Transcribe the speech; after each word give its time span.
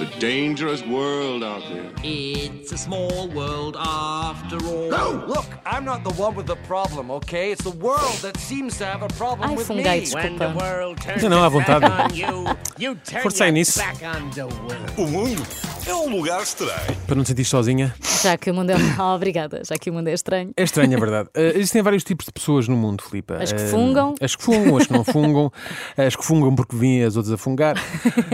It's 0.00 0.16
a 0.16 0.20
dangerous 0.20 0.80
world 0.86 1.42
out 1.42 1.60
there. 1.72 1.90
It's 2.04 2.70
a 2.70 2.78
small 2.78 3.26
world 3.30 3.76
after 3.76 4.56
all. 4.64 4.88
No! 4.90 5.24
Look, 5.26 5.46
I'm 5.66 5.84
not 5.84 6.04
the 6.04 6.12
one 6.12 6.36
with 6.36 6.46
the 6.46 6.54
problem, 6.68 7.10
okay? 7.10 7.50
It's 7.50 7.64
the 7.64 7.72
world 7.72 8.14
that 8.22 8.36
seems 8.36 8.78
to 8.78 8.86
have 8.86 9.02
a 9.02 9.08
problem 9.08 9.50
Ai, 9.50 9.54
with 9.56 9.66
fungai, 9.66 10.02
me. 10.06 10.14
When 10.14 10.36
the 10.38 10.44
desculpa. 10.44 10.56
world 10.56 11.00
turns 11.00 11.22
Não, 11.24 11.30
não, 11.30 11.42
à 11.42 11.48
vontade. 11.48 11.80
back 11.80 12.12
on 12.12 12.14
you, 12.14 12.46
you 12.78 12.94
turn 13.04 13.22
Força 13.22 13.42
aí 13.42 13.48
your 13.48 13.54
nisso. 13.54 13.80
back 13.80 14.00
on 14.04 14.30
the 14.30 14.46
world. 14.46 14.92
O 14.98 15.06
mundo 15.08 15.42
é 15.88 15.94
um 15.94 16.10
lugar 16.10 16.42
estranho. 16.42 16.96
Para 17.06 17.16
não 17.16 17.22
te 17.24 17.28
sentir 17.28 17.44
sozinha. 17.44 17.94
Já 18.22 18.36
que 18.36 18.50
o 18.50 18.54
mundo 18.54 18.70
é. 18.70 18.76
Oh, 18.98 19.14
obrigada, 19.16 19.62
já 19.66 19.76
que 19.76 19.88
o 19.90 19.92
mundo 19.92 20.08
é 20.08 20.12
estranho. 20.12 20.52
É 20.56 20.62
estranho, 20.62 20.92
é 20.94 20.96
verdade. 21.00 21.28
Eh, 21.38 21.52
existem 21.56 21.82
vários 21.82 22.02
tipos 22.04 22.26
de 22.26 22.32
pessoas 22.32 22.66
no 22.68 22.76
mundo, 22.76 23.02
Filipe. 23.02 23.32
As 23.34 23.52
que 23.52 23.60
Eh, 23.62 23.66
fungam. 23.68 24.14
As 24.20 24.34
que 24.34 24.42
fungam, 24.42 24.76
as 24.76 24.86
que 24.86 24.92
não 24.92 25.04
fungam, 25.04 25.52
as 25.96 26.16
que 26.16 26.24
fungam 26.24 26.54
porque 26.54 26.74
vêm 26.76 27.04
as 27.04 27.16
outras 27.16 27.32
a 27.32 27.38
fungar. 27.38 27.76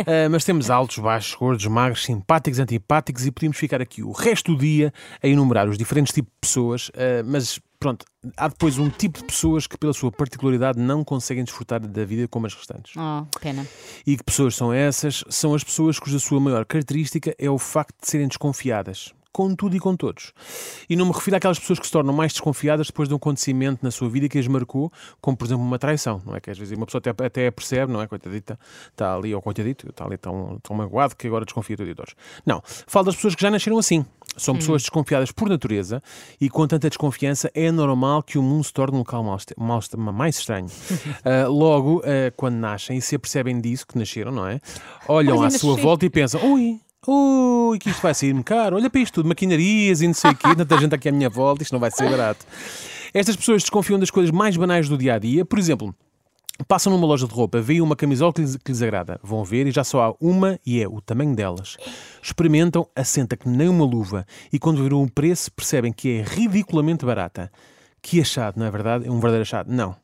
Eh, 0.06 0.28
mas 0.28 0.44
temos 0.44 0.70
altos, 0.70 0.98
baixos, 0.98 1.34
gordos, 1.34 1.66
magros, 1.66 2.04
simpáticos, 2.04 2.58
antipáticos 2.58 3.26
e 3.26 3.30
podíamos 3.30 3.56
ficar 3.56 3.80
aqui 3.80 4.02
o 4.02 4.12
resto 4.12 4.52
do 4.54 4.58
dia 4.60 4.92
a 5.22 5.26
enumerar 5.28 5.68
os 5.68 5.78
diferentes 5.78 6.12
tipos 6.12 6.30
de 6.32 6.38
pessoas, 6.40 6.90
eh, 6.94 7.22
mas 7.24 7.58
pronto, 7.84 8.06
há 8.38 8.48
depois 8.48 8.78
um 8.78 8.88
tipo 8.88 9.18
de 9.18 9.26
pessoas 9.26 9.66
que, 9.66 9.76
pela 9.76 9.92
sua 9.92 10.10
particularidade, 10.10 10.78
não 10.78 11.04
conseguem 11.04 11.44
desfrutar 11.44 11.86
da 11.86 12.04
vida 12.06 12.26
como 12.26 12.46
as 12.46 12.54
restantes. 12.54 12.94
Oh, 12.96 13.26
pena. 13.38 13.66
E 14.06 14.16
que 14.16 14.24
pessoas 14.24 14.56
são 14.56 14.72
essas? 14.72 15.22
São 15.28 15.54
as 15.54 15.62
pessoas 15.62 15.98
cuja 15.98 16.18
sua 16.18 16.40
maior 16.40 16.64
característica 16.64 17.34
é 17.38 17.50
o 17.50 17.58
facto 17.58 17.94
de 18.00 18.08
serem 18.08 18.26
desconfiadas. 18.26 19.12
Com 19.34 19.52
tudo 19.56 19.74
e 19.74 19.80
com 19.80 19.96
todos. 19.96 20.32
E 20.88 20.94
não 20.94 21.06
me 21.06 21.12
refiro 21.12 21.36
àquelas 21.36 21.58
pessoas 21.58 21.80
que 21.80 21.86
se 21.86 21.92
tornam 21.92 22.14
mais 22.14 22.32
desconfiadas 22.32 22.86
depois 22.86 23.08
de 23.08 23.14
um 23.14 23.16
acontecimento 23.16 23.80
na 23.82 23.90
sua 23.90 24.08
vida 24.08 24.28
que 24.28 24.38
as 24.38 24.46
marcou, 24.46 24.92
como 25.20 25.36
por 25.36 25.44
exemplo 25.44 25.64
uma 25.64 25.76
traição, 25.76 26.22
não 26.24 26.36
é? 26.36 26.40
Que 26.40 26.52
às 26.52 26.56
vezes 26.56 26.76
uma 26.76 26.86
pessoa 26.86 27.00
até, 27.00 27.10
até 27.26 27.50
percebe, 27.50 27.92
não 27.92 28.00
é? 28.00 28.06
Coitadita, 28.06 28.56
está 28.92 29.12
ali, 29.12 29.34
ou 29.34 29.42
coitadito, 29.42 29.90
está 29.90 30.04
ali 30.04 30.16
tão, 30.16 30.60
tão 30.62 30.76
magoado 30.76 31.16
que 31.16 31.26
agora 31.26 31.44
desconfia 31.44 31.74
de 31.74 31.94
todos. 31.96 32.14
Não. 32.46 32.62
Falo 32.86 33.06
das 33.06 33.16
pessoas 33.16 33.34
que 33.34 33.42
já 33.42 33.50
nasceram 33.50 33.76
assim. 33.76 34.06
São 34.36 34.54
pessoas 34.56 34.82
desconfiadas 34.82 35.30
por 35.30 35.48
natureza 35.48 36.02
e 36.40 36.48
com 36.48 36.66
tanta 36.66 36.88
desconfiança 36.88 37.50
é 37.54 37.70
normal 37.70 38.22
que 38.22 38.38
o 38.38 38.42
mundo 38.42 38.64
se 38.64 38.72
torne 38.72 38.96
um 38.96 38.98
local 38.98 39.22
mais, 39.22 39.46
mais, 39.56 39.88
mais 40.14 40.38
estranho. 40.38 40.66
Ah, 41.24 41.46
logo, 41.48 42.02
ah, 42.04 42.32
quando 42.36 42.54
nascem 42.56 42.98
e 42.98 43.00
se 43.00 43.14
apercebem 43.14 43.60
disso, 43.60 43.86
que 43.86 43.96
nasceram, 43.98 44.30
não 44.30 44.46
é? 44.46 44.60
Olham 45.08 45.38
Olha, 45.38 45.48
à 45.48 45.50
sua 45.50 45.76
volta 45.76 46.04
e 46.04 46.10
pensam: 46.10 46.52
ui, 46.52 46.80
ui, 47.06 47.78
que 47.78 47.90
isto 47.90 48.02
vai 48.02 48.14
sair-me 48.14 48.42
caro. 48.42 48.76
Olha 48.76 48.90
para 48.90 49.00
isto 49.00 49.14
tudo, 49.14 49.28
maquinarias 49.28 50.00
e 50.00 50.06
não 50.06 50.14
sei 50.14 50.30
o 50.30 50.36
quê, 50.36 50.54
tanta 50.56 50.78
gente 50.78 50.94
aqui 50.94 51.08
à 51.08 51.12
minha 51.12 51.30
volta, 51.30 51.62
isto 51.62 51.72
não 51.72 51.80
vai 51.80 51.90
ser 51.90 52.08
barato. 52.08 52.46
Estas 53.12 53.36
pessoas 53.36 53.62
desconfiam 53.62 53.98
das 53.98 54.10
coisas 54.10 54.30
mais 54.30 54.56
banais 54.56 54.88
do 54.88 54.98
dia 54.98 55.14
a 55.14 55.18
dia. 55.18 55.44
Por 55.44 55.58
exemplo, 55.58 55.94
Passam 56.68 56.92
numa 56.92 57.06
loja 57.06 57.26
de 57.26 57.34
roupa, 57.34 57.60
veem 57.60 57.80
uma 57.80 57.96
camisola 57.96 58.32
que 58.32 58.40
lhes, 58.40 58.56
que 58.56 58.70
lhes 58.70 58.80
agrada, 58.80 59.18
vão 59.24 59.42
ver 59.42 59.66
e 59.66 59.72
já 59.72 59.82
só 59.82 60.02
há 60.04 60.14
uma 60.20 60.56
e 60.64 60.80
é 60.80 60.86
o 60.86 61.00
tamanho 61.00 61.34
delas. 61.34 61.76
Experimentam, 62.22 62.86
assenta 62.94 63.36
que 63.36 63.48
nem 63.48 63.68
uma 63.68 63.84
luva 63.84 64.24
e 64.52 64.58
quando 64.58 64.80
viram 64.80 65.02
o 65.02 65.10
preço 65.10 65.50
percebem 65.50 65.92
que 65.92 66.18
é 66.18 66.22
ridiculamente 66.22 67.04
barata. 67.04 67.50
Que 68.00 68.20
achado, 68.20 68.56
não 68.56 68.66
é 68.66 68.70
verdade? 68.70 69.04
É 69.04 69.10
um 69.10 69.14
verdadeiro 69.14 69.42
achado? 69.42 69.72
Não. 69.72 69.96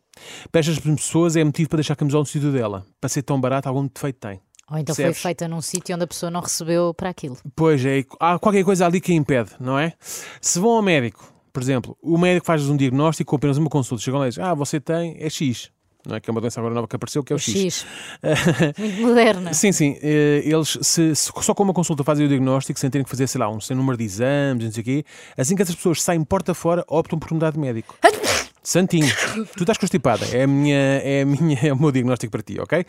Para 0.51 0.59
estas 0.59 0.81
pessoas 0.81 1.37
é 1.37 1.45
motivo 1.45 1.69
para 1.69 1.77
deixar 1.77 1.93
a 1.93 1.97
camisola 1.97 2.23
no 2.23 2.27
sítio 2.27 2.51
dela. 2.51 2.84
Para 3.01 3.09
ser 3.09 3.23
tão 3.23 3.41
barata, 3.41 3.69
algum 3.69 3.87
defeito 3.87 4.19
tem. 4.19 4.41
Ou 4.71 4.79
então 4.79 4.95
Percebes? 4.95 5.19
foi 5.19 5.31
feita 5.31 5.49
num 5.49 5.61
sítio 5.61 5.95
onde 5.95 6.05
a 6.05 6.07
pessoa 6.07 6.31
não 6.31 6.41
recebeu 6.41 6.95
para 6.95 7.11
aquilo. 7.11 7.37
Pois 7.57 7.85
é, 7.85 8.05
há 8.21 8.39
qualquer 8.39 8.65
coisa 8.65 8.87
ali 8.87 9.01
que 9.01 9.12
impede, 9.12 9.51
não 9.59 9.79
é? 9.79 9.93
Se 10.41 10.59
vão 10.61 10.71
ao 10.71 10.83
médico, 10.83 11.33
por 11.53 11.61
exemplo, 11.62 11.97
o 12.01 12.17
médico 12.17 12.47
faz 12.47 12.69
um 12.69 12.77
diagnóstico 12.77 13.31
com 13.31 13.37
apenas 13.37 13.57
uma 13.59 13.69
consulta, 13.69 14.03
chegam 14.03 14.21
lá 14.21 14.27
e 14.27 14.31
dizem, 14.31 14.45
ah, 14.45 14.55
você 14.55 14.79
tem, 14.81 15.17
é 15.19 15.29
X. 15.29 15.71
Não 16.07 16.17
é 16.17 16.21
que 16.21 16.31
é 16.31 16.33
uma 16.33 16.41
doença 16.41 16.59
agora 16.61 16.75
nova 16.75 16.89
que 16.89 16.97
apareceu, 16.97 17.23
que 17.23 17.31
é 17.31 17.35
o, 17.35 17.37
O 17.37 17.41
X. 17.41 17.55
X. 17.55 17.87
Muito 18.79 19.03
moderna. 19.03 19.53
Sim, 19.53 19.71
sim. 19.71 19.99
eh, 20.01 20.41
Eles 20.47 20.79
se, 20.81 21.15
se- 21.15 21.31
só 21.43 21.53
com 21.53 21.62
uma 21.62 21.75
consulta 21.75 22.03
fazem 22.03 22.25
o 22.25 22.29
diagnóstico 22.29 22.79
sem 22.81 22.89
terem 22.89 23.05
que 23.05 23.11
fazer, 23.11 23.27
sei 23.27 23.39
lá, 23.39 23.51
um 23.51 23.61
sem 23.61 23.77
número 23.77 23.99
de 23.99 24.05
exames, 24.05 24.65
não 24.65 24.73
sei 24.73 24.81
o 24.81 24.84
quê. 24.84 25.05
Assim 25.37 25.55
que 25.55 25.61
essas 25.61 25.75
pessoas 25.75 26.01
saem 26.03 26.25
porta 26.25 26.55
fora, 26.55 26.83
optam 26.89 27.19
por 27.19 27.31
mudar 27.33 27.51
de 27.53 27.59
médico. 27.59 27.99
Santinho, 28.62 29.09
tu 29.56 29.62
estás 29.62 29.78
constipada. 29.78 30.26
É, 30.32 30.43
a 30.43 30.47
minha, 30.47 30.76
é, 30.76 31.22
a 31.22 31.26
minha, 31.26 31.59
é 31.62 31.72
o 31.72 31.81
meu 31.81 31.91
diagnóstico 31.91 32.31
para 32.31 32.43
ti, 32.43 32.60
ok? 32.60 32.84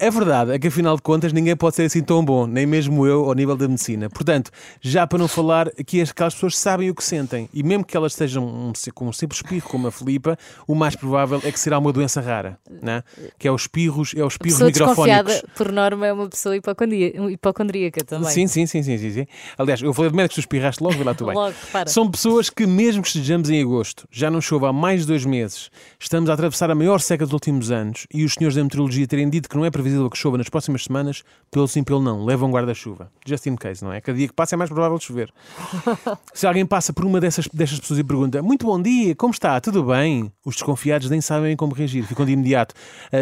A 0.00 0.10
verdade 0.10 0.52
é 0.52 0.58
que, 0.58 0.68
afinal 0.68 0.96
de 0.96 1.02
contas, 1.02 1.32
ninguém 1.32 1.56
pode 1.56 1.76
ser 1.76 1.84
assim 1.84 2.02
tão 2.02 2.24
bom, 2.24 2.46
nem 2.46 2.66
mesmo 2.66 3.06
eu, 3.06 3.24
ao 3.24 3.34
nível 3.34 3.56
da 3.56 3.66
medicina. 3.66 4.10
Portanto, 4.10 4.50
já 4.80 5.06
para 5.06 5.18
não 5.18 5.28
falar 5.28 5.70
que 5.70 6.02
aquelas 6.02 6.34
pessoas 6.34 6.58
sabem 6.58 6.90
o 6.90 6.94
que 6.94 7.02
sentem, 7.02 7.48
e 7.52 7.62
mesmo 7.62 7.84
que 7.84 7.96
elas 7.96 8.12
estejam 8.12 8.44
um, 8.44 8.72
com 8.94 9.08
um 9.08 9.12
simples 9.12 9.40
espirro, 9.40 9.68
como 9.68 9.86
a 9.86 9.92
Filipa, 9.92 10.38
o 10.66 10.74
mais 10.74 10.94
provável 10.94 11.40
é 11.44 11.50
que 11.50 11.58
será 11.58 11.78
uma 11.78 11.92
doença 11.92 12.20
rara, 12.20 12.58
né? 12.82 13.02
que 13.38 13.48
é 13.48 13.52
os 13.52 13.62
espirros, 13.62 14.12
é 14.16 14.24
os 14.24 14.34
espirros 14.34 14.60
microfónicos. 14.60 15.42
por 15.54 15.72
norma, 15.72 16.06
é 16.06 16.12
uma 16.12 16.28
pessoa 16.28 16.56
hipocondríaca 16.56 18.04
também. 18.04 18.30
Sim, 18.30 18.46
sim, 18.46 18.66
sim, 18.66 18.82
sim, 18.82 18.98
sim, 18.98 19.10
sim. 19.10 19.26
Aliás, 19.56 19.80
eu 19.80 19.94
falei 19.94 20.10
de 20.10 20.16
médicos, 20.16 20.36
tu 20.36 20.40
espirraste 20.40 20.82
logo, 20.82 20.96
vê 20.96 21.04
lá 21.04 21.14
tu 21.14 21.24
bem. 21.24 21.34
Logo, 21.34 21.54
repara. 21.66 21.88
São 21.88 22.10
pessoas 22.10 22.50
que, 22.50 22.66
mesmo 22.66 23.02
que 23.02 23.08
estejamos 23.08 23.48
em 23.48 23.62
agosto, 23.62 24.06
já 24.10 24.30
não 24.30 24.40
chove 24.42 24.66
há 24.66 24.72
mais 24.86 25.00
de 25.00 25.08
dois 25.08 25.24
meses, 25.24 25.68
estamos 25.98 26.30
a 26.30 26.32
atravessar 26.32 26.70
a 26.70 26.74
maior 26.76 27.00
seca 27.00 27.24
dos 27.24 27.32
últimos 27.32 27.72
anos 27.72 28.06
e 28.14 28.24
os 28.24 28.34
senhores 28.34 28.54
da 28.54 28.62
meteorologia 28.62 29.04
terem 29.04 29.28
dito 29.28 29.48
que 29.48 29.56
não 29.56 29.64
é 29.64 29.70
previsível 29.70 30.08
que 30.08 30.16
chova 30.16 30.38
nas 30.38 30.48
próximas 30.48 30.84
semanas, 30.84 31.24
pelo 31.50 31.66
sim, 31.66 31.82
pelo 31.82 32.00
não, 32.00 32.24
levam 32.24 32.52
guarda-chuva. 32.52 33.10
Just 33.26 33.46
in 33.46 33.56
case, 33.56 33.82
não 33.82 33.92
é? 33.92 34.00
Cada 34.00 34.16
dia 34.16 34.28
que 34.28 34.32
passa 34.32 34.54
é 34.54 34.56
mais 34.56 34.70
provável 34.70 34.96
de 34.96 35.02
chover. 35.02 35.34
Se 36.32 36.46
alguém 36.46 36.64
passa 36.64 36.92
por 36.92 37.04
uma 37.04 37.20
dessas, 37.20 37.48
destas 37.52 37.80
pessoas 37.80 37.98
e 37.98 38.04
pergunta 38.04 38.40
muito 38.40 38.64
bom 38.64 38.80
dia, 38.80 39.12
como 39.16 39.32
está? 39.32 39.60
Tudo 39.60 39.82
bem? 39.82 40.30
Os 40.44 40.54
desconfiados 40.54 41.10
nem 41.10 41.20
sabem 41.20 41.56
como 41.56 41.74
reagir, 41.74 42.04
ficam 42.04 42.24
de 42.24 42.30
imediato 42.30 42.72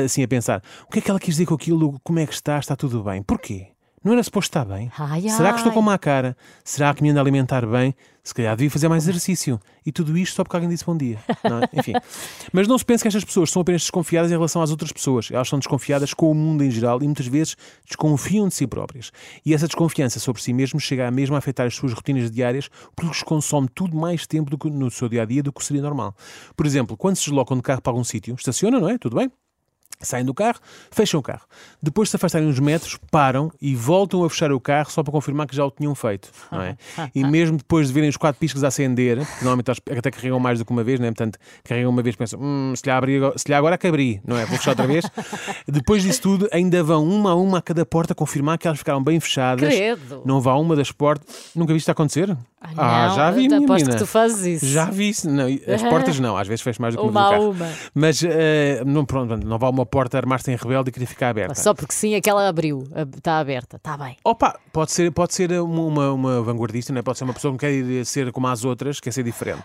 assim 0.04 0.22
a 0.22 0.28
pensar 0.28 0.62
o 0.86 0.92
que 0.92 0.98
é 0.98 1.00
que 1.02 1.10
ela 1.10 1.18
quis 1.18 1.36
dizer 1.36 1.46
com 1.46 1.54
aquilo, 1.54 1.98
como 2.04 2.18
é 2.18 2.26
que 2.26 2.34
está, 2.34 2.58
está 2.58 2.76
tudo 2.76 3.02
bem. 3.02 3.22
Porquê? 3.22 3.68
Não 4.04 4.12
era 4.12 4.22
suposto 4.22 4.50
estar 4.50 4.66
bem? 4.66 4.92
Ai, 4.98 5.22
Será 5.30 5.52
que 5.52 5.60
estou 5.60 5.72
com 5.72 5.80
má 5.80 5.96
cara? 5.96 6.36
Será 6.62 6.92
que 6.92 7.02
me 7.02 7.08
ando 7.08 7.18
a 7.20 7.22
alimentar 7.22 7.64
bem? 7.66 7.94
Se 8.22 8.34
calhar 8.34 8.54
devia 8.54 8.70
fazer 8.70 8.86
mais 8.86 9.08
exercício. 9.08 9.58
E 9.84 9.90
tudo 9.90 10.16
isto 10.16 10.36
só 10.36 10.44
porque 10.44 10.56
alguém 10.56 10.68
disse 10.68 10.84
bom 10.84 10.94
dia. 10.94 11.18
é? 11.26 11.78
Enfim. 11.78 11.92
Mas 12.52 12.68
não 12.68 12.76
se 12.76 12.84
pense 12.84 13.02
que 13.02 13.08
estas 13.08 13.24
pessoas 13.24 13.50
são 13.50 13.62
apenas 13.62 13.80
desconfiadas 13.80 14.30
em 14.30 14.34
relação 14.34 14.60
às 14.60 14.70
outras 14.70 14.92
pessoas. 14.92 15.30
Elas 15.30 15.48
são 15.48 15.58
desconfiadas 15.58 16.12
com 16.12 16.30
o 16.30 16.34
mundo 16.34 16.62
em 16.62 16.70
geral 16.70 17.02
e 17.02 17.04
muitas 17.04 17.26
vezes 17.26 17.56
desconfiam 17.86 18.46
de 18.46 18.54
si 18.54 18.66
próprias. 18.66 19.10
E 19.44 19.54
essa 19.54 19.66
desconfiança 19.66 20.20
sobre 20.20 20.42
si 20.42 20.52
mesmos 20.52 20.82
chega 20.82 21.08
a 21.08 21.10
mesmo 21.10 21.34
a 21.34 21.38
afetar 21.38 21.66
as 21.66 21.74
suas 21.74 21.94
rotinas 21.94 22.30
diárias 22.30 22.68
porque 22.94 23.10
lhes 23.10 23.22
consome 23.22 23.68
tudo 23.74 23.96
mais 23.96 24.26
tempo 24.26 24.50
do 24.50 24.58
que 24.58 24.68
no 24.68 24.90
seu 24.90 25.08
dia 25.08 25.22
a 25.22 25.24
dia 25.24 25.42
do 25.42 25.50
que 25.52 25.64
seria 25.64 25.82
normal. 25.82 26.14
Por 26.54 26.66
exemplo, 26.66 26.94
quando 26.94 27.16
se 27.16 27.24
deslocam 27.24 27.56
de 27.56 27.62
carro 27.62 27.80
para 27.80 27.90
algum 27.92 28.04
sítio, 28.04 28.34
estacionam, 28.34 28.80
não 28.80 28.88
é? 28.90 28.98
Tudo 28.98 29.16
bem? 29.16 29.30
Saem 30.00 30.24
do 30.24 30.34
carro, 30.34 30.58
fecham 30.90 31.18
o 31.20 31.22
carro. 31.22 31.42
Depois 31.82 32.08
de 32.08 32.10
se 32.10 32.16
afastarem 32.16 32.46
uns 32.46 32.58
metros, 32.58 32.98
param 33.10 33.50
e 33.62 33.74
voltam 33.74 34.22
a 34.22 34.28
fechar 34.28 34.52
o 34.52 34.60
carro 34.60 34.90
só 34.90 35.02
para 35.02 35.10
confirmar 35.10 35.46
que 35.46 35.56
já 35.56 35.64
o 35.64 35.70
tinham 35.70 35.94
feito. 35.94 36.28
Não 36.52 36.60
é? 36.60 36.76
E 37.14 37.24
mesmo 37.24 37.56
depois 37.56 37.86
de 37.86 37.94
verem 37.94 38.10
os 38.10 38.16
quatro 38.18 38.38
piscas 38.38 38.62
a 38.64 38.68
acender, 38.68 39.16
que 39.18 39.44
normalmente 39.44 39.70
até 39.70 40.10
carregam 40.10 40.38
mais 40.38 40.58
do 40.58 40.64
que 40.66 40.72
uma 40.72 40.84
vez, 40.84 41.00
não 41.00 41.06
é? 41.06 41.10
portanto, 41.10 41.38
carregam 41.62 41.88
uma 41.90 42.02
vez 42.02 42.16
e 42.16 42.18
pensam, 42.18 42.38
hum, 42.42 42.74
se, 42.76 42.82
lhe 42.84 42.90
abri, 42.90 43.16
agora- 43.16 43.38
se 43.38 43.48
lhe 43.48 43.54
agora 43.54 43.78
que 43.78 43.86
abri, 43.86 44.20
não 44.26 44.36
é? 44.36 44.44
Vou 44.44 44.58
fechar 44.58 44.72
outra 44.72 44.86
vez. 44.86 45.06
depois 45.66 46.02
disso 46.02 46.20
tudo, 46.20 46.48
ainda 46.52 46.82
vão 46.82 47.02
uma 47.02 47.30
a 47.30 47.34
uma 47.34 47.58
a 47.58 47.62
cada 47.62 47.86
porta 47.86 48.14
confirmar 48.14 48.58
que 48.58 48.66
elas 48.66 48.78
ficaram 48.80 49.02
bem 49.02 49.18
fechadas. 49.20 49.66
Credo. 49.72 50.20
Não 50.26 50.38
vá 50.38 50.54
uma 50.56 50.76
das 50.76 50.92
portas. 50.92 51.52
Nunca 51.54 51.72
viste 51.72 51.84
isto 51.84 51.90
acontecer? 51.90 52.36
Ah, 52.76 53.08
não, 53.08 53.16
já 53.16 53.30
vi, 53.30 53.46
minha 53.46 53.58
aposto 53.58 53.72
menina. 53.84 53.92
que 53.92 53.98
tu 53.98 54.06
fazes 54.06 54.62
isso. 54.62 54.66
Já 54.66 54.86
vi 54.86 55.10
isso. 55.10 55.28
Não, 55.30 55.44
as 55.72 55.82
portas 55.88 56.18
não, 56.18 56.34
às 56.36 56.48
vezes 56.48 56.62
fez 56.62 56.78
mais 56.78 56.94
do 56.94 57.02
que 57.02 57.06
uma, 57.08 57.28
Uma 57.28 57.30
vez 57.30 57.42
a 57.42 57.46
no 57.46 57.54
carro. 57.54 57.66
uma. 57.68 57.78
Mas 57.94 58.22
eh, 58.24 58.82
não, 58.86 59.04
pronto, 59.04 59.36
não 59.46 59.58
vá 59.58 59.68
a 59.68 59.72
uma 59.74 59.84
porta 59.84 60.16
armar-se 60.16 60.50
em 60.50 60.56
rebelde 60.56 60.90
e 60.90 60.92
querer 60.92 61.06
ficar 61.06 61.30
aberta. 61.30 61.54
Só 61.54 61.74
porque 61.74 61.92
sim, 61.92 62.14
aquela 62.14 62.48
abriu, 62.48 62.84
está 63.16 63.38
aberta, 63.38 63.76
está 63.76 63.96
bem. 63.96 64.16
Opa, 64.24 64.58
pode 64.72 64.92
ser, 64.92 65.10
pode 65.12 65.34
ser 65.34 65.52
uma, 65.60 66.12
uma, 66.12 66.42
vanguardista, 66.42 66.92
não 66.92 67.00
é? 67.00 67.02
pode 67.02 67.18
ser 67.18 67.24
uma 67.24 67.34
pessoa 67.34 67.56
que 67.56 67.66
quer 67.66 68.04
ser 68.04 68.32
como 68.32 68.46
as 68.46 68.64
outras, 68.64 69.00
quer 69.00 69.12
ser 69.12 69.22
diferente. 69.22 69.64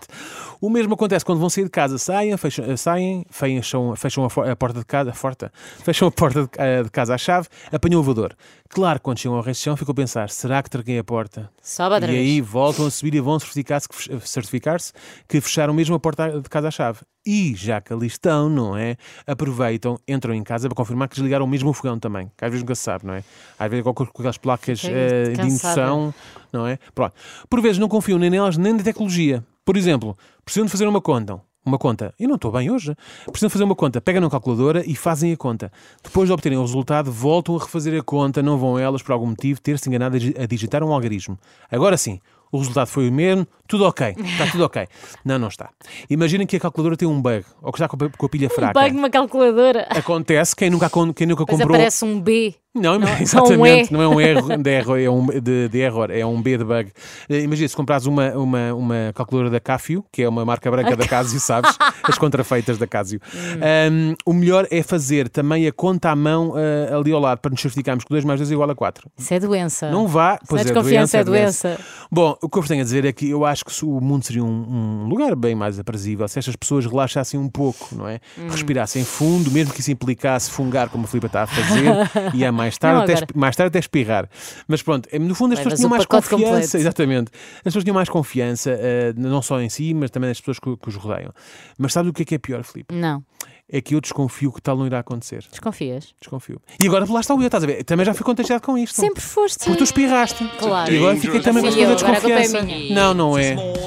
O 0.60 0.68
mesmo 0.68 0.94
acontece 0.94 1.24
quando 1.24 1.38
vão 1.38 1.48
sair 1.48 1.64
de 1.64 1.70
casa, 1.70 1.96
saem, 1.98 2.36
fecham, 2.36 2.76
saem, 2.76 3.24
fecham, 3.30 3.96
fecham 3.96 4.24
a, 4.24 4.56
porta 4.56 4.78
de 4.80 4.84
casa, 4.84 5.10
a 5.10 5.14
porta, 5.14 5.52
fecham 5.84 6.08
a 6.08 6.10
porta 6.10 6.42
de, 6.42 6.48
eh, 6.58 6.82
de 6.82 6.90
casa 6.90 7.14
à 7.14 7.18
chave, 7.18 7.48
apanham 7.72 8.00
o 8.00 8.04
elevador. 8.04 8.34
Claro, 8.68 9.00
quando 9.00 9.18
chegam 9.18 9.36
ao 9.36 9.42
resto 9.42 9.60
de 9.60 9.64
chão, 9.64 9.76
ficam 9.76 9.92
a 9.92 9.94
pensar: 9.96 10.30
será 10.30 10.62
que 10.62 10.70
traguei 10.70 10.98
a 10.98 11.04
porta? 11.04 11.50
Sobe 11.60 11.94
outra 11.94 12.10
e 12.12 12.14
vez. 12.14 12.28
aí 12.28 12.40
voltam 12.40 12.86
a 12.86 12.90
subir 12.90 13.14
e 13.14 13.20
vão 13.20 13.38
certificar-se 13.38 13.88
certificar-se 14.24 14.92
que 15.28 15.40
fecharam 15.40 15.74
mesmo 15.74 15.94
a 15.94 16.00
porta 16.00 16.40
de 16.40 16.48
casa 16.48 16.68
à 16.68 16.70
chave. 16.70 17.00
E 17.24 17.54
já 17.54 17.80
que 17.80 17.92
ali 17.92 18.06
estão, 18.06 18.48
não 18.48 18.76
é? 18.76 18.96
Aproveitam, 19.26 19.98
entram 20.08 20.32
em 20.32 20.42
casa 20.42 20.68
para 20.68 20.76
confirmar 20.76 21.08
que 21.08 21.14
desligaram 21.14 21.46
mesmo 21.46 21.70
o 21.70 21.72
fogão 21.74 21.98
também. 21.98 22.30
Que 22.36 22.44
às 22.44 22.50
vezes 22.50 22.62
nunca 22.62 22.74
se 22.74 22.82
sabe, 22.82 23.06
não 23.06 23.14
é? 23.14 23.22
Às 23.58 23.70
vezes 23.70 23.84
com, 23.84 23.92
com 23.94 24.04
aquelas 24.04 24.38
placas 24.38 24.82
eh, 24.84 25.32
de 25.32 25.42
indução, 25.42 26.14
não 26.52 26.66
é? 26.66 26.78
Pronto. 26.94 27.14
Por 27.48 27.60
vezes 27.60 27.78
não 27.78 27.88
confiam 27.88 28.18
nem 28.18 28.30
nelas 28.30 28.56
nem 28.56 28.72
na 28.72 28.82
tecnologia. 28.82 29.44
Por 29.64 29.76
exemplo, 29.76 30.16
precisam 30.44 30.64
de 30.64 30.72
fazer 30.72 30.86
uma 30.86 31.00
conta. 31.00 31.40
Uma 31.64 31.76
conta. 31.76 32.14
Eu 32.18 32.26
não 32.26 32.36
estou 32.36 32.50
bem 32.50 32.70
hoje. 32.70 32.96
Precisam 33.26 33.48
de 33.48 33.52
fazer 33.52 33.64
uma 33.64 33.76
conta. 33.76 34.00
Pegam 34.00 34.22
na 34.22 34.30
calculadora 34.30 34.82
e 34.86 34.96
fazem 34.96 35.30
a 35.30 35.36
conta. 35.36 35.70
Depois 36.02 36.26
de 36.26 36.32
obterem 36.32 36.56
o 36.56 36.62
resultado, 36.62 37.12
voltam 37.12 37.54
a 37.54 37.58
refazer 37.58 38.00
a 38.00 38.02
conta. 38.02 38.42
Não 38.42 38.56
vão 38.56 38.78
elas, 38.78 39.02
por 39.02 39.12
algum 39.12 39.26
motivo, 39.26 39.60
ter-se 39.60 39.86
enganado 39.86 40.16
a 40.16 40.46
digitar 40.46 40.82
um 40.82 40.90
algarismo. 40.90 41.38
Agora 41.70 41.98
sim, 41.98 42.18
o 42.52 42.58
resultado 42.58 42.86
foi 42.86 43.08
o 43.08 43.12
mesmo. 43.12 43.46
Tudo 43.66 43.84
ok. 43.84 44.16
Está 44.18 44.46
tudo 44.50 44.64
ok. 44.64 44.86
Não, 45.24 45.38
não 45.38 45.48
está. 45.48 45.70
Imaginem 46.08 46.46
que 46.46 46.56
a 46.56 46.60
calculadora 46.60 46.96
tem 46.96 47.06
um 47.06 47.20
bug. 47.20 47.44
Ou 47.62 47.72
que 47.72 47.80
está 47.80 47.88
com 47.88 48.26
a, 48.26 48.28
pilha 48.28 48.50
fraca. 48.50 48.80
Bug 48.80 48.94
numa 48.94 49.10
calculadora. 49.10 49.86
Acontece. 49.90 50.56
Quem 50.56 50.70
nunca, 50.70 50.90
quem 51.14 51.26
nunca 51.26 51.46
comprou... 51.46 51.68
aparece 51.68 52.04
um 52.04 52.20
B. 52.20 52.54
Não, 52.72 53.00
Não, 53.00 53.08
exatamente, 53.20 53.92
não 53.92 54.00
é. 54.00 54.08
um 54.08 54.20
R 54.20 54.56
de 54.58 54.70
error, 54.70 54.98
é 54.98 55.10
um 55.10 55.26
de, 55.26 55.68
de 55.68 55.78
error, 55.78 56.08
é 56.10 56.24
um 56.24 56.40
B 56.40 56.56
de 56.56 56.64
bug. 56.64 56.92
Eh, 57.28 57.40
Imagina, 57.40 57.68
se 57.68 57.74
comprares 57.74 58.06
uma, 58.06 58.30
uma, 58.30 58.74
uma 58.74 59.12
calculadora 59.12 59.50
da 59.50 59.58
Casio, 59.58 60.04
que 60.12 60.22
é 60.22 60.28
uma 60.28 60.44
marca 60.44 60.70
branca 60.70 60.96
da 60.96 61.04
Casio, 61.04 61.40
sabes? 61.40 61.76
As 62.04 62.16
contrafeitas 62.16 62.78
da 62.78 62.86
Casio. 62.86 63.20
Hum. 63.34 63.60
Um, 63.92 64.14
o 64.24 64.32
melhor 64.32 64.68
é 64.70 64.84
fazer 64.84 65.28
também 65.28 65.66
a 65.66 65.72
conta 65.72 66.10
à 66.10 66.16
mão 66.16 66.54
eh, 66.56 66.94
ali 66.94 67.10
ao 67.10 67.18
lado, 67.18 67.40
para 67.40 67.50
nos 67.50 67.60
certificarmos 67.60 68.04
que 68.04 68.10
2 68.10 68.24
mais 68.24 68.38
2 68.38 68.50
é 68.50 68.54
igual 68.54 68.70
a 68.70 68.74
4. 68.74 69.10
Isso 69.18 69.34
é 69.34 69.40
doença. 69.40 69.90
Não 69.90 70.06
vá, 70.06 70.34
Se 70.34 70.46
pois 70.48 70.60
é 70.60 70.62
é, 70.62 70.72
desconfiança, 70.72 71.18
é 71.18 71.24
doença, 71.24 71.68
doença. 71.70 71.84
Bom, 72.10 72.36
o 72.40 72.48
que 72.48 72.56
eu 72.56 72.62
vos 72.62 72.68
tenho 72.68 72.82
a 72.82 72.84
dizer 72.84 73.04
é 73.04 73.12
que 73.12 73.28
eu 73.28 73.44
acho 73.44 73.64
que 73.64 73.84
o 73.84 74.00
mundo 74.00 74.24
seria 74.24 74.44
um, 74.44 75.02
um 75.04 75.08
lugar 75.08 75.34
bem 75.34 75.56
mais 75.56 75.76
aprazível 75.80 76.28
se 76.28 76.38
estas 76.38 76.54
pessoas 76.54 76.86
relaxassem 76.86 77.38
um 77.38 77.48
pouco, 77.48 77.88
não 77.96 78.06
é? 78.06 78.20
Hum. 78.38 78.46
Respirassem 78.48 79.04
fundo, 79.04 79.50
mesmo 79.50 79.72
que 79.72 79.80
isso 79.80 79.90
implicasse 79.90 80.52
fungar, 80.52 80.88
como 80.88 81.04
a 81.04 81.08
Filipe 81.08 81.26
está 81.26 81.42
a 81.42 81.46
fazer, 81.48 81.84
e 82.32 82.44
a 82.44 82.59
mais 82.60 82.76
tarde, 82.78 82.96
Não, 82.96 83.02
até, 83.04 83.12
agora. 83.14 83.26
mais 83.34 83.56
tarde 83.56 83.68
até 83.68 83.78
espirrar. 83.78 84.28
Mas 84.68 84.82
pronto, 84.82 85.08
eh, 85.12 85.18
no 85.18 85.34
fundo 85.34 85.52
as 85.54 85.58
Levas 85.58 85.72
pessoas 85.74 85.78
tinham 85.80 85.90
mais 85.90 86.06
confiança. 86.06 86.36
completo. 86.36 86.76
Exatamente. 86.78 87.30
As 87.58 87.62
pessoas 87.64 87.84
tinham 87.84 87.94
mais 87.94 88.08
confiança, 88.08 88.70
eh, 88.70 89.12
não 89.16 89.40
só 89.42 89.60
em 89.60 89.68
si, 89.68 89.94
mas 89.94 90.10
também 90.10 90.28
nas 90.28 90.38
pessoas 90.40 90.58
que, 90.58 90.76
que 90.76 90.88
os 90.88 90.94
rodeiam. 90.96 91.32
Mas 91.78 91.92
sabe 91.92 92.08
o 92.10 92.12
que 92.12 92.22
é 92.22 92.24
que 92.24 92.34
é 92.34 92.38
pior, 92.38 92.62
Filipe? 92.64 92.94
Não. 92.94 93.24
É 93.72 93.80
que 93.80 93.94
eu 93.94 94.00
desconfio 94.00 94.52
que 94.52 94.60
tal 94.60 94.76
não 94.76 94.86
irá 94.86 94.98
acontecer. 94.98 95.44
Desconfias? 95.48 96.12
Desconfio. 96.20 96.60
E 96.82 96.86
agora 96.86 97.06
lá 97.08 97.20
está 97.20 97.34
o 97.34 97.40
eu, 97.40 97.46
estás 97.46 97.62
a 97.62 97.66
ver? 97.66 97.84
Também 97.84 98.04
já 98.04 98.12
fui 98.12 98.24
contagiado 98.24 98.62
com 98.62 98.76
isto. 98.76 99.00
Sempre 99.00 99.22
foste. 99.22 99.64
Porque 99.64 99.78
tu 99.78 99.84
espirraste. 99.84 100.44
Claro. 100.58 100.92
E 100.92 100.96
agora 100.98 101.16
fiquei 101.16 101.40
também 101.40 101.62
com 101.62 101.68
a 101.68 101.80
é 101.80 101.94
desconfiança. 101.94 102.62
minha. 102.62 102.94
Não, 102.94 103.14
não 103.14 103.38
é. 103.38 103.54
All. 103.54 103.80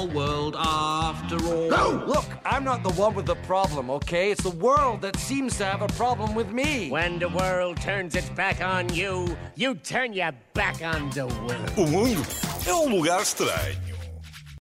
Look, 2.06 2.26
I'm 2.44 2.64
not 2.64 2.82
the 2.82 2.90
one 2.90 3.14
with 3.14 3.26
the 3.26 3.34
problem, 3.46 3.90
okay? 3.90 4.30
It's 4.30 4.42
the 4.42 4.50
world 4.50 5.00
that 5.02 5.16
seems 5.18 5.56
to 5.58 5.64
have 5.64 5.82
a 5.82 5.88
problem 5.88 6.34
with 6.34 6.52
me. 6.52 6.88
When 6.90 7.18
the 7.18 7.28
world 7.28 7.80
turns 7.80 8.14
its 8.14 8.28
back 8.30 8.60
on 8.62 8.88
you, 8.94 9.36
you 9.56 9.74
turn 9.74 10.12
your 10.12 10.32
back 10.54 10.82
on 10.82 11.10
the 11.10 11.26
world. 11.26 11.72
O 11.76 11.86
mundo 11.86 12.22
é 12.66 12.74
um 12.74 12.88
lugar 12.88 13.22
estranho. 13.22 13.93